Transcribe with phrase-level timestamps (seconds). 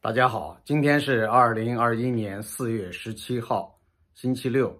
[0.00, 3.76] 大家好，今天是二零二一年四月十七号，
[4.14, 4.72] 星期六。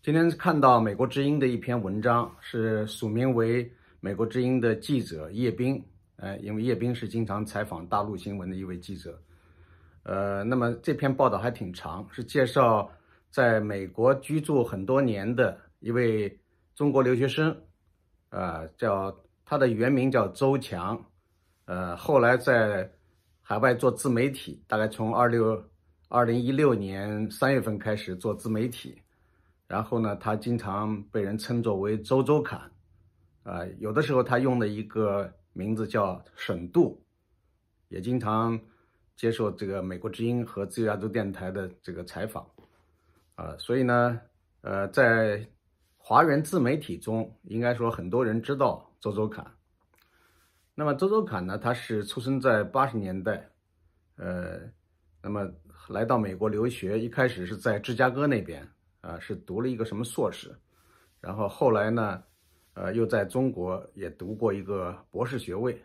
[0.00, 5.80] 今天看到美国之音的一篇文章，是署名为美国之音的记者叶斌。
[6.16, 9.20] 呃，因为叶斌是经常采访大陆新闻的一位记者。
[10.04, 12.90] 呃，那么这篇报道还挺长，是介绍
[13.30, 16.34] 在美国居住很多年的一位
[16.74, 17.54] 中国留学生，
[18.30, 20.98] 呃，叫他的原名叫周强，
[21.66, 22.90] 呃，后来在。
[23.46, 25.62] 海外做自媒体，大概从二六
[26.08, 29.02] 二零一六年三月份开始做自媒体，
[29.68, 32.72] 然后呢，他经常被人称作为周周侃，
[33.42, 37.04] 啊，有的时候他用的一个名字叫沈度，
[37.88, 38.58] 也经常
[39.14, 42.48] 接受这个美国之音和自由亚洲电台的这个采访，
[43.34, 44.18] 啊，所以呢，
[44.62, 45.46] 呃，在
[45.98, 49.46] 华人自媒体中，应该说很多人知道周周侃。
[50.76, 53.48] 那么周周侃呢，他是出生在八十年代，
[54.16, 54.60] 呃，
[55.22, 55.48] 那么
[55.88, 58.68] 来到美国留学，一开始是在芝加哥那边
[59.00, 60.52] 啊，是读了一个什么硕士，
[61.20, 62.22] 然后后来呢，
[62.74, 65.80] 呃，又在中国也读过一个博士学位，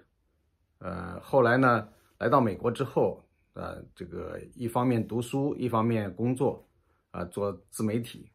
[0.79, 6.67] 呃，后来呢，来到美国之后，呃，这个一方面读书，一方面工作，
[7.11, 8.31] 啊，做自媒体。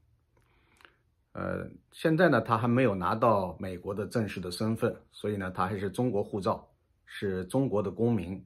[1.35, 6.65] 呃，现在呢，他还没有拿到美国的正式的身份，所以呢，他还是中国护照，
[7.07, 8.41] 是中国的公民。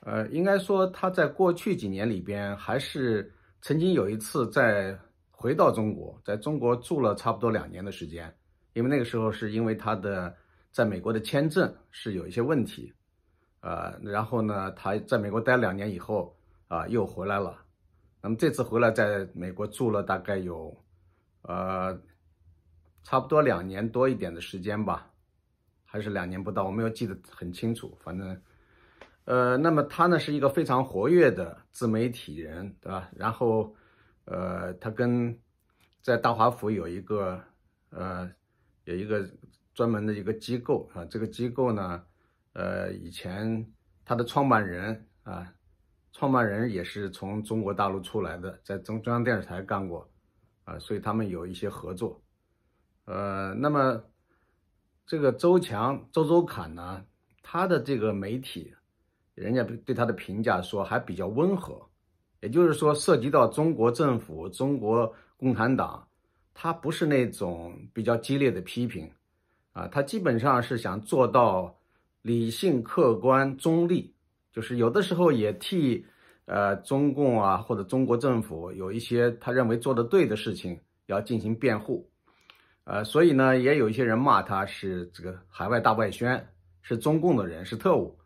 [0.00, 4.98] 呃，应该说他在过去几年里边，还是曾经有一次在
[5.30, 8.34] 回到中国，在中国住了差不多两年的时间，
[8.72, 10.34] 因为那个时候是因为他的
[10.72, 12.92] 在美国的签证是有一些问题，
[13.60, 17.56] 呃，然后呢，他在美国待两年以后啊，又回来了。
[18.20, 20.76] 那么这次回来，在美国住了大概有。
[21.48, 21.96] 呃，
[23.04, 25.08] 差不多两年多一点的时间吧，
[25.84, 27.96] 还是两年不到，我没有记得很清楚。
[28.02, 28.42] 反正，
[29.26, 33.08] 呃，那么他呢是一个非常活跃的自媒体人，对吧？
[33.14, 33.72] 然后，
[34.24, 35.38] 呃，他跟
[36.02, 37.40] 在大华府有一个
[37.90, 38.28] 呃
[38.82, 39.24] 有一个
[39.72, 42.04] 专门的一个机构啊，这个机构呢，
[42.54, 43.64] 呃，以前
[44.04, 45.54] 他的创办人啊，
[46.12, 50.10] 创办人也是从中国大陆出来的，在中中央电视台干过。
[50.66, 52.20] 啊，所以他们有一些合作，
[53.04, 54.02] 呃，那么
[55.06, 57.04] 这个周强、周周侃呢，
[57.40, 58.74] 他的这个媒体，
[59.36, 61.88] 人家对他的评价说还比较温和，
[62.40, 66.08] 也就是说涉及到中国政府、中国共产党，
[66.52, 69.08] 他不是那种比较激烈的批评，
[69.72, 71.78] 啊，他基本上是想做到
[72.22, 74.12] 理性、客观、中立，
[74.50, 76.04] 就是有的时候也替。
[76.46, 82.08] 呃，中共啊，或者中国政府有一些他认为做的对的事情，要进行辩护，
[82.84, 86.48] 呃，所以呢，也有一些人骂他是这个海外大外宣，
[86.82, 88.16] 是中共的人，是特务，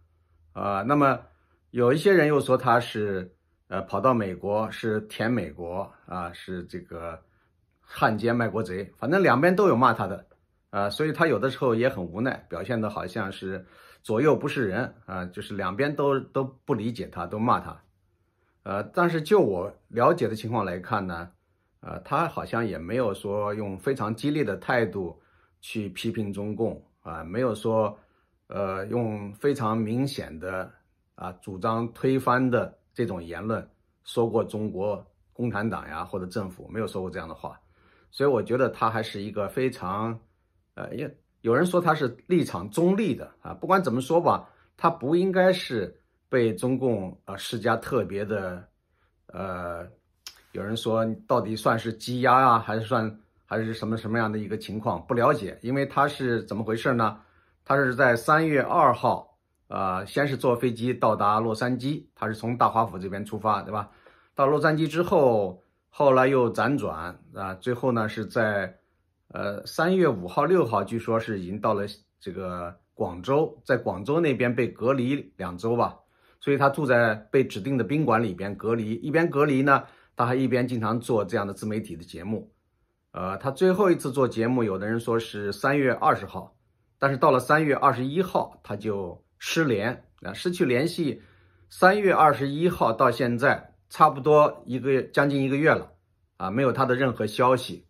[0.53, 1.19] 啊，那么
[1.71, 3.35] 有一些人又说他是
[3.69, 7.19] 呃跑到美国是舔美国啊，是这个
[7.81, 10.27] 汉奸卖国贼，反正两边都有骂他的，
[10.69, 13.65] 啊，所以他有的时候也很无奈，表现的好像是
[14.03, 17.81] 左右不是人啊，就是两边都都不理解他，都骂他。
[18.63, 21.31] 呃，但是就我了解的情况来看呢，
[21.81, 25.19] 呃，他好像也没有说用非常激烈的态度
[25.63, 27.99] 去批评中共啊，没有说，
[28.49, 30.71] 呃，用非常明显的
[31.15, 33.67] 啊主张推翻的这种言论
[34.05, 37.59] 说过中国共产党呀或者政府，没有说过这样的话，
[38.11, 40.21] 所以我觉得他还是一个非常，
[40.75, 45.97] 呃，也有人说他是立场中立的啊，不管怎么说吧，他不应该是。
[46.31, 48.67] 被中共啊施加特别的，
[49.27, 49.87] 呃，
[50.53, 55.05] 有人说到底算是羁押啊，还是算还是什么什么样的一个情况？
[55.07, 57.21] 不了解，因为他是怎么回事呢？
[57.65, 59.37] 他是在三月二号，
[59.67, 63.91] 呃，先是坐飞机到达洛杉矶，他是从大华府这边出发，对吧？
[64.37, 68.79] 到洛杉矶之后，后来又辗转啊，最后呢是在
[69.29, 71.85] 呃三月五号、六号，据说是已经到了
[72.21, 75.99] 这个广州，在广州那边被隔离两周吧。
[76.41, 79.85] 所以他住在被指定的宾馆里边隔离，一边隔离呢，
[80.17, 82.51] 他还一边经常做这样的自媒体的节目。
[83.13, 86.57] 呃，他最后一次做节目，有的人说是三月二十号，
[86.99, 91.21] 但是到了三月二十一号他就失联啊，失去联系。
[91.69, 95.93] 三月二十一号到现在差不多一个将近一个月了
[96.39, 97.87] 啊，没有他的任何消息。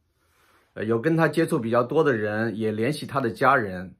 [0.74, 3.94] 呃，有跟他接触比较多的人也联系他的家人，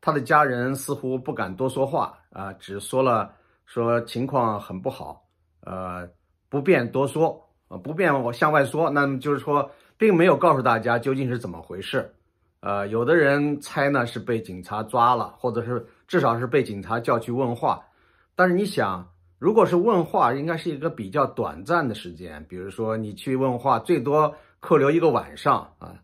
[0.00, 3.32] 他的家人似乎不敢多说话啊，只说了。
[3.72, 5.24] 说情况很不好，
[5.62, 6.06] 呃，
[6.50, 12.14] 不便多说，呃，不便我向外说，那么就是说，并没有告诉大家究竟是怎么回事，
[12.60, 17.82] 呃，有的人猜呢是被警察抓了，或者是至少是被警察叫去问话，
[18.36, 25.94] 但是你想，如果是问话，应该是一个比较短暂的时间，比如说你去问话，最多扣留一个晚上啊，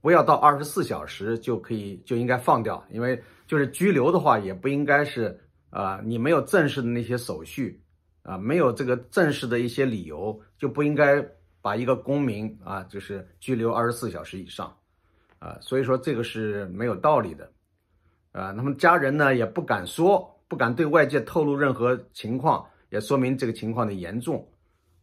[0.00, 5.38] 不要到二十四小时就可以就应该放掉，因为就是拘留的话，也不应该是
[5.76, 7.82] 啊，你没有正式的那些手续
[8.22, 11.22] 啊，没有这个正式的一些理由，就不应该
[11.60, 14.74] 把一个公民啊，就是拘留二十四小时以上
[15.38, 17.50] 啊，所以说这个是没有道理的
[18.32, 20.32] 啊，那么家人呢也不敢说。
[20.48, 24.48] 不敢对外界透露任何情况，也说明这个情况的严重，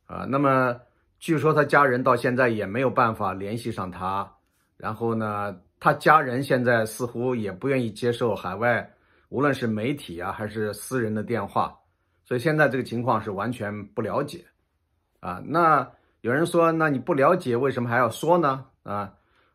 [0.05, 0.79] 啊，那么
[1.19, 4.37] 据说他家人到现在也没有办法联系上他，
[4.77, 8.89] 然后呢，他家人现在似乎也不愿意接受海外，
[9.33, 11.75] 无论是媒体啊还是私人的电话，
[12.23, 14.45] 所以现在这个情况是完全不了解，
[15.21, 15.91] 啊，那
[16.21, 18.63] 有人说，那你不了解为什么还要说呢？
[18.83, 19.11] 啊？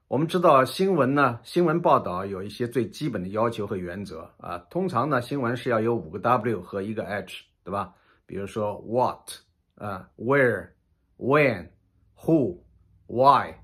[0.08, 4.58] 我们知道新闻呢，新闻报道有一些最基本的要求和原则啊。
[4.68, 7.94] 通常呢，新闻是要有五个 W 和一个 H，对吧？
[8.26, 9.30] 比如说 What
[9.76, 10.70] 啊，Where、
[11.18, 11.68] When、
[12.16, 12.58] Who、
[13.06, 13.54] Why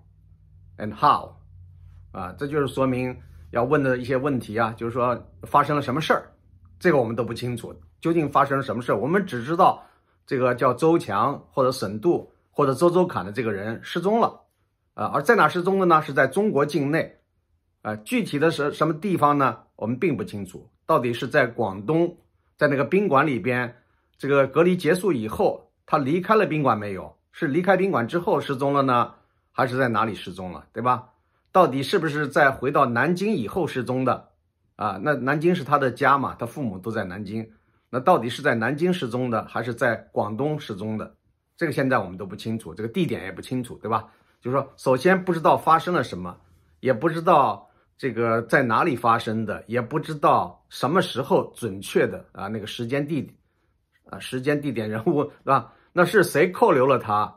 [0.78, 1.34] and How
[2.12, 3.20] 啊，这就是说明
[3.54, 4.74] 要问的一些问题啊。
[4.76, 6.30] 就是说发生了什么事儿，
[6.78, 8.96] 这个我们都不清楚，究竟发生了什么事儿？
[8.96, 9.82] 我们只知道
[10.26, 14.42] 这个叫周强或者沈渡或者周周侃的这个人失踪了。
[14.94, 16.02] 啊，而在哪失踪的呢？
[16.02, 17.18] 是在中国境内，
[17.82, 19.58] 啊，具体的是什么地方呢？
[19.74, 20.70] 我们并不清楚。
[20.86, 22.16] 到底是在广东，
[22.56, 23.74] 在那个宾馆里边，
[24.16, 27.16] 这个隔离结束以后，他离开了宾馆没有？
[27.32, 29.12] 是离开宾馆之后失踪了呢，
[29.50, 30.64] 还是在哪里失踪了？
[30.72, 31.08] 对吧？
[31.54, 34.28] 到底是不是在回到南京以后失踪的？
[34.74, 37.48] 啊，那南京是他的家嘛，他父母都在南京，
[37.90, 41.14] 那到底是在南京失踪的，还是在广东失踪的？
[41.56, 44.08] 这个现在我们都不清楚，这个地点也不清楚，对吧？
[44.40, 46.36] 就是说，首先不知道发生了什么，
[46.80, 53.32] 也不知道这个在哪里发生的，也不知道什么时候准确的啊那个时间地点，
[54.10, 55.72] 啊时间地点人物是吧？
[55.92, 57.32] 那是谁扣留了他？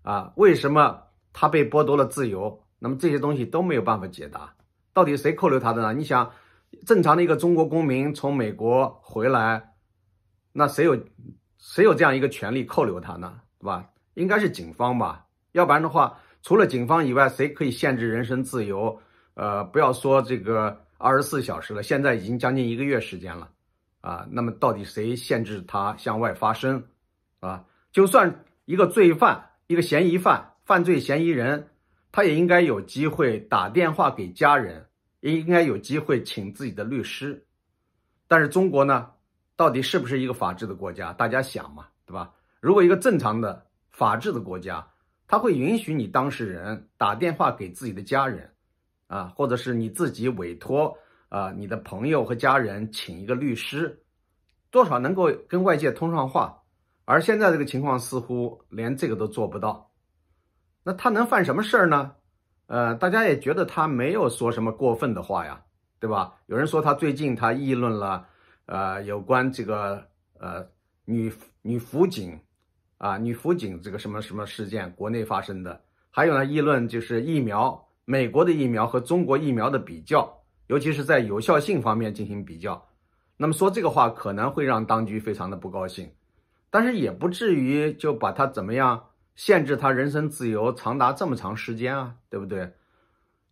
[0.00, 1.02] 啊，为什么
[1.34, 2.58] 他被剥夺了自由？
[2.78, 4.54] 那么这些东西都没有办法解答。
[4.92, 5.92] 到底谁扣留他的呢？
[5.92, 6.30] 你想，
[6.86, 9.74] 正常的一个中国公民从美国回来，
[10.52, 10.98] 那谁有
[11.58, 13.40] 谁有这样一个权利扣留他呢？
[13.58, 13.88] 对吧？
[14.14, 15.26] 应该是警方吧？
[15.52, 16.18] 要不然的话。
[16.40, 18.96] 除了警方以外，谁可以限制人身自由？
[19.34, 23.50] 呃，不要说这个二十四小时了，现在已经将近一个月时间了，
[24.00, 26.82] 啊，那么到底谁限制他向外发声？
[27.40, 31.68] 啊，就算一个罪犯、一个嫌疑犯、犯罪嫌疑人，
[32.18, 34.84] 他也应该有机会打电话给家人，
[35.20, 37.46] 也应该有机会请自己的律师。
[38.26, 39.08] 但是中国呢，
[39.54, 41.12] 到底是不是一个法治的国家？
[41.12, 42.34] 大家想嘛，对吧？
[42.58, 44.84] 如果一个正常的法治的国家，
[45.28, 48.52] 他会允许你当事人打电话给自己的家人，
[49.06, 50.98] 啊，或者是你自己委托
[51.28, 54.02] 啊你的朋友和家人请一个律师，
[54.72, 56.64] 多少能够跟外界通上话。
[57.04, 59.87] 而现在这个情况似乎连这个都做不到，
[60.88, 62.12] 那他能犯什么事儿呢？
[62.66, 65.60] 呃，大家也觉得他没有说什么过分的话呀，
[66.00, 66.32] 对吧？
[66.46, 68.26] 有人说他最近他议论了，
[68.64, 70.02] 呃，有关这个
[70.40, 70.66] 呃
[71.04, 71.30] 女
[71.60, 72.40] 女辅警。
[72.96, 75.78] 啊，女辅警这个什么什么事件，国内发生的，
[76.10, 80.26] 还有呢，议论就是疫苗，美国的疫苗和中国疫苗的比较，
[80.68, 82.82] 尤其是在有效性方面进行比较。
[83.36, 86.10] 那么说这个话可能会让当局非常的不高兴，
[86.70, 89.04] 但是也不至于就把他怎么样
[89.38, 92.72] 限制他人身自由长达这么长时间啊，对不对？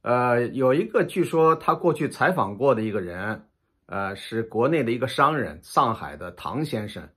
[0.03, 3.47] 呃，有一个据说他过去采访过的一个人，
[3.87, 7.09] 呃，是国内的一个商人，上海的唐先生。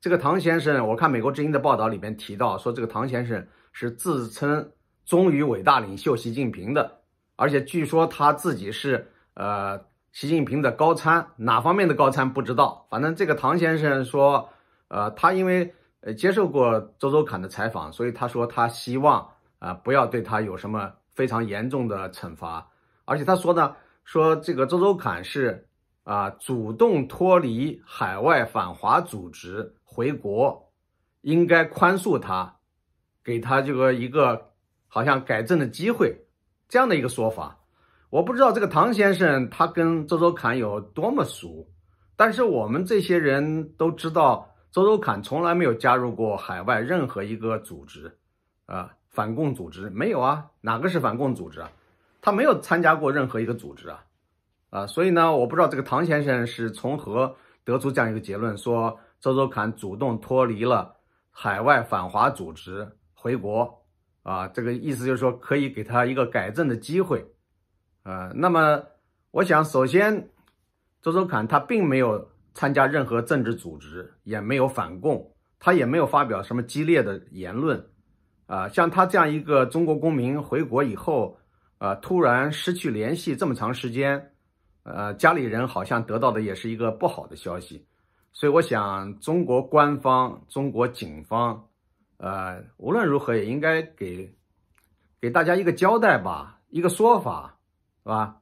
[0.00, 4.72] 这个唐先生，我看美国之音的报道里边提到说，这个唐先生是自称
[5.04, 7.00] 忠于伟大领袖习近平的，
[7.36, 9.78] 而且据说他自己是呃
[10.12, 12.86] 习近平的高参，哪方面的高参不知道。
[12.88, 14.48] 反正这个唐先生说，
[14.88, 22.68] 呃，他因为呃接受过周周侃的采访，所以他说他希望啊不要对他有什么非常严重的惩罚，
[23.04, 23.74] 而且他说呢，
[24.04, 25.66] 说这个周周侃是
[26.04, 29.74] 啊主动脱离海外反华组织。
[29.88, 30.74] 回国
[31.22, 32.56] 应该宽恕他，
[33.24, 34.50] 给他这个一个
[34.88, 36.26] 好像改正的机会，
[36.68, 37.58] 这样的一个说法。
[38.10, 41.66] 我不知道这个唐先生他跟周周侃有多么熟，
[42.14, 48.18] 但是我们这些人都知道，周周侃从来没有加入过海外任何一个组织，
[48.66, 50.50] 啊，反共组织没有啊？
[50.60, 51.70] 哪个是反共组织啊？
[52.20, 54.04] 他没有参加过任何一个组织啊，
[54.70, 58.98] 啊，所以呢，我不知道这个唐先生是从何得出这样一个结论说。
[59.18, 60.94] 周周侃主动脱离了
[61.30, 63.82] 海外反华组织回国，
[64.22, 67.26] 啊，这个意思就是说可以给他一个改正的机会，
[68.04, 68.82] 呃，那么
[69.30, 70.28] 我想首先，
[71.00, 77.86] 周周侃他并没有参加任何政治组织，也没有反共，他也没有发表什么激烈的言论，
[78.46, 81.38] 啊，像他这样一个中国公民回国以后，
[81.76, 84.32] 啊，突然失去联系这么长时间，
[84.84, 87.84] 呃，家里人好像得到的也是一个不好的消息，
[88.32, 91.62] 所以我想中国官方、中国警方，
[92.16, 94.34] 呃，无论如何也应该给
[95.20, 97.58] 给大家一个交代吧，一个说法，
[98.02, 98.40] 是吧？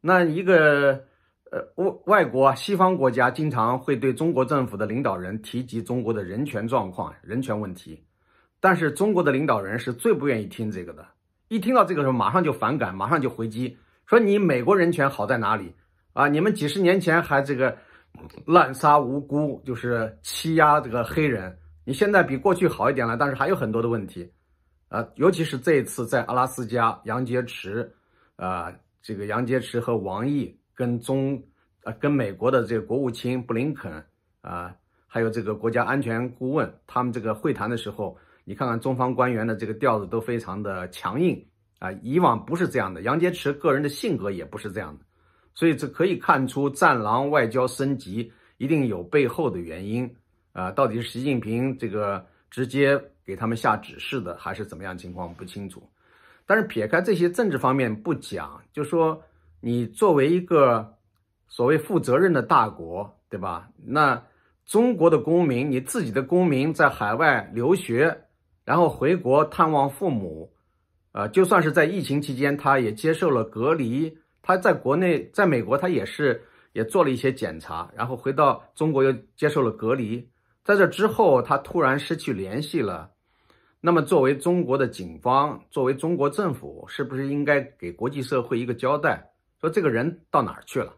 [0.00, 1.07] 那一个。
[1.50, 8.04] 呃，外外国西方国家经常会对中国政府的领导人提及中国的人权状况、人权问题，
[8.60, 11.06] 但是中国的领导人是最不愿意听这个的。
[11.48, 13.74] 一听到这个时候，马上就反感，马上就回击，
[14.04, 15.74] 说你美国人权好在哪里
[16.12, 16.28] 啊？
[16.28, 17.74] 你们几十年前还这个
[18.44, 24.30] 滥杀无辜，就是欺压这个黑人，你现在比过去好一点了，但是还有很多的问题
[24.90, 27.88] 啊，尤其是这一次在阿拉斯加，杨洁篪，
[28.36, 30.57] 啊，这个杨洁篪和王毅。
[30.78, 31.42] 跟中，
[31.82, 33.92] 呃，跟美国的这个国务卿布林肯
[34.42, 34.72] 啊，
[35.08, 41.44] 还有这个国家安全顾问，他们这个会谈的时候，你看看中方官员的这个调子都非常的强硬
[41.80, 43.02] 啊，以往不是这样的。
[43.02, 45.04] 杨洁篪个人的性格也不是这样的，
[45.52, 50.08] 所以这可以看出战狼外交升级一定有背后的原因
[50.52, 55.82] 啊，到底是习近平这个直接给他们下指示的，还是怎么样情况不清楚。
[56.46, 59.20] 但是撇开这些政治方面不讲，就说。
[59.60, 60.96] 你作为一个
[61.48, 63.68] 所谓负责任的大国，对吧？
[63.84, 64.22] 那
[64.64, 68.24] 中国的公民，你自己的公民在海外留学，
[68.64, 70.52] 然后回国探望父母，
[71.12, 74.18] 呃，就算是在疫情期间，他也接受了隔离。
[74.42, 80.28] 他在国内，在美国，他也是也做了一些检查，然后回到中国又接受了隔离。
[80.64, 83.10] 在这之后，他突然失去联系了。
[83.80, 89.30] 那么，作为中国的警方，作为中国政府，是不是应该给国际社会一个交代？
[89.60, 90.94] 说这个人到哪儿去了，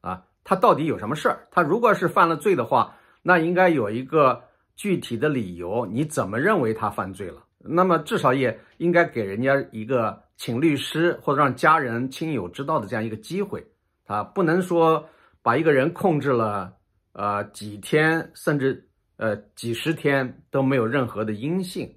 [0.00, 1.48] 啊，他到底有什么事儿？
[1.50, 4.42] 他如果是犯了罪的话，那应该有一个
[4.76, 5.84] 具体的理由。
[5.86, 7.44] 你怎么认为他犯罪了？
[7.58, 13.66] 那么至少也应该给人家一个请律师或者让家人亲友知道的这样一个机会
[14.06, 15.04] 啊，不能说
[15.42, 16.72] 把一个人控制了，
[17.12, 21.92] 呃，几天甚至呃几十天都没有任何的音信，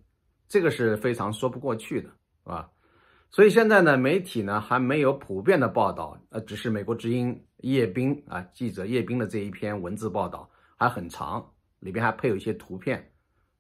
[0.49, 2.67] 这个是非常说不过去的，是吧？
[3.31, 13.09] 所以现在呢，媒体呢还没有普遍的报道，呃，只是美国之音叶斌啊记者叶斌的这一篇文字报道还很长，里边还配有一些图片，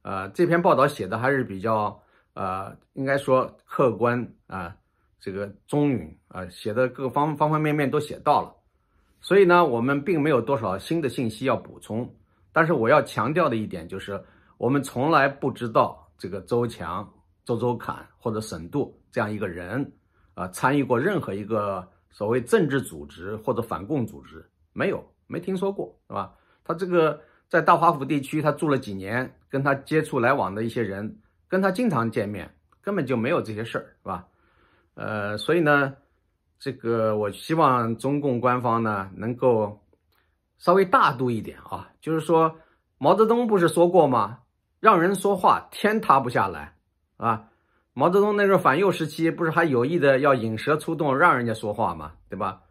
[0.01, 1.97] 呃，这篇报道写的还是比较
[2.33, 4.75] 呃，应该说客观啊，
[5.21, 8.53] 这个中允啊，写的各方方方面面都写到了，
[9.21, 12.13] 所以呢，我们并没有多少新的信息要补充，
[12.51, 14.21] 但是我要强调的一点就是，
[14.57, 17.09] 我们从来不知道这个周强。
[17.43, 19.91] 周周侃或者沈度这样一个人，
[20.33, 25.03] 啊，参与过任何一个所谓政治组织或者反共组织没有？
[25.27, 26.33] 没听说过，是吧？
[26.63, 34.27] 他这个在大华府地区，他住了几年，跟他接触来往的一些人，跟他经常见面，根本就没有这些事儿，是吧？
[34.95, 35.95] 呃，所以呢，
[36.59, 39.81] 这个我希望中共官方呢能够
[40.57, 42.53] 稍微大度一点啊，就是说，
[42.97, 44.39] 毛泽东不是说过吗？
[44.81, 46.75] 让人说话，天塌不下来。
[47.15, 47.50] 啊，
[47.93, 52.61] 毛泽东那时候反右时期，不是还有意的要引蛇出洞，让人家说话嘛，对吧？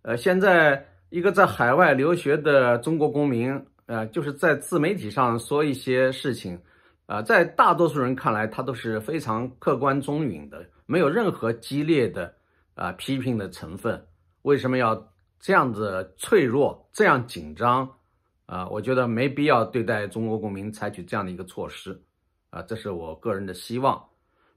[0.00, 6.58] 呃，现在一个在海外留学的中国公民，呃，就是在自媒体上说一些事情，
[7.06, 12.34] 啊，在大多数人看来，他都是非常客观中允的，没有任何激烈的
[12.74, 14.06] 啊批评的成分。
[14.40, 17.88] 为什么要这样子脆弱、这样紧张？
[18.46, 22.02] 啊，我觉得没必要对待中国公民采取这样的一个措施。
[22.50, 24.02] 啊，这是我个人的希望，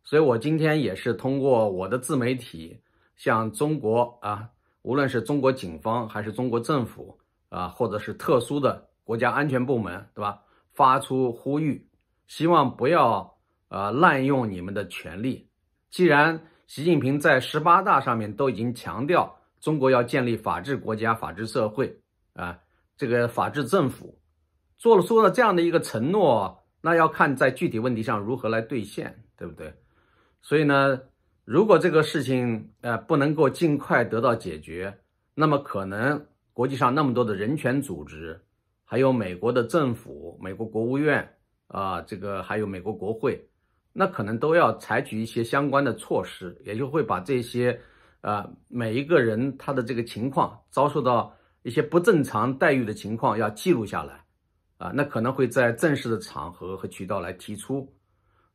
[0.05, 2.79] 所以我今天也是通过我的自媒体
[3.17, 4.47] 向中国啊，
[4.83, 7.19] 无论是中国警方还是中国政府
[7.49, 10.41] 啊，或者是特殊的国家安全部门，对吧？
[10.73, 11.89] 发出呼吁，
[12.27, 13.35] 希望不要
[13.69, 15.49] 呃滥用你们的权利。
[15.89, 21.99] 既然习近平在十八大上面都已经强调中国要建立法治国家、法治社会
[22.33, 22.59] 啊，
[22.95, 24.19] 这个法治政府
[24.77, 26.63] 做了说了这样的一个承诺。
[26.81, 29.73] 那要看在具体问题上如何来兑现，对不对？
[30.47, 31.01] 所以呢，
[31.43, 34.99] 如果这个事情呃不能够尽快得到解决，
[35.33, 36.23] 那么可能
[36.53, 38.39] 国际上那么多的人权组织，
[38.83, 41.27] 还有美国的政府、美国国务院
[41.69, 43.49] 啊，这个还有美国国会，
[43.91, 47.81] 那可能都要采取一些相关的措施，也就会把这些
[48.21, 54.23] 呃每一个人他的这个情况遭受到一些不正常待遇的情况要记录下来。
[54.77, 57.91] 啊，那可能会在正式的场合和渠道来提出，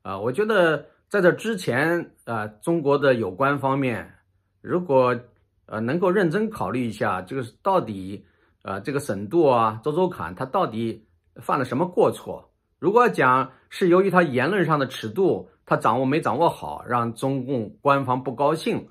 [0.03, 4.15] 啊，我觉得在这之前，啊，中国的有关方面
[4.61, 5.19] 如果
[5.67, 8.25] 呃能够认真考虑一下，这个到底，
[8.63, 11.05] 呃，这个沈度啊、周周侃他到底
[11.43, 18.89] 犯了什么过错如果讲是由于他言论上的尺度，他掌握没掌握好，让中共官方不高兴，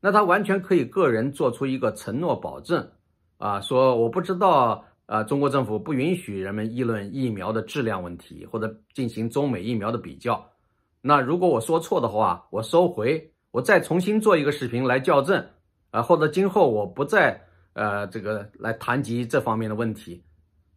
[0.00, 2.90] 那他完全可以个人做出一个承诺保证，
[3.36, 10.50] 啊，说我不知道，啊，中国政府不允许人们议论疫苗的质量问题，或者进行中美疫苗的比较。
[11.00, 15.46] 那如果我说错的话，我收回，我再重新做一个视频来校正，
[15.90, 17.42] 啊，或者今后我不再
[17.74, 20.24] 呃这个来谈及这方面的问题。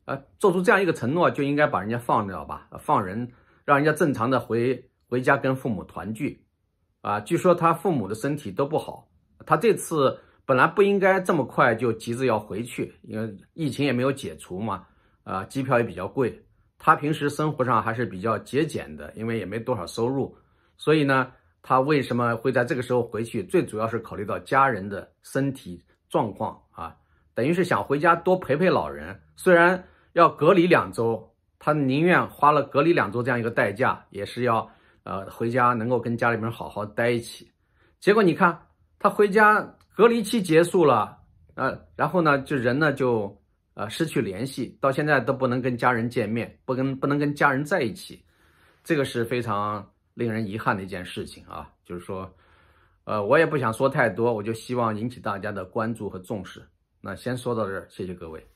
[0.06, 3.32] 啊，做出这样一个承诺，就应该把人家放掉吧，放人，
[3.66, 6.44] 让人家正常的回回家跟父母团聚。
[7.02, 9.08] 啊，据说他父母的身体都不好，
[9.46, 14.88] 他这次本来不应该这么快就急着要回去，因为疫情也没有解除嘛，
[15.24, 16.44] 啊，机票也比较贵，
[16.84, 20.36] 他平时生活上还是比较节俭的，因为也没多少收入，
[20.76, 23.44] 所以呢，他为什么会在这个时候回去？
[23.44, 26.96] 最主要是考虑到家人的身体状况啊，
[27.36, 29.82] 等于是想回家多陪陪老人，虽然。
[30.14, 34.70] 要隔离两周，他宁愿花了隔离两周这样一个代价，也是要
[35.04, 37.50] 呃回家能够跟家里面好好待一起。
[38.02, 38.68] 结果你看，
[39.00, 41.20] 他回家隔离期结束了，
[41.56, 43.41] 呃，然后呢，就人呢就
[43.74, 48.24] 呃失去联系，到现在都不能跟家人见面，不跟不能跟家人在一起，
[48.84, 51.72] 这个是非常令人遗憾的一件事情啊。
[51.86, 52.34] 就是说，
[53.06, 56.62] 呃，我也不想说太多，我就希望引起大家的关注和重视。
[57.00, 58.51] 那先说到这儿，谢谢各位。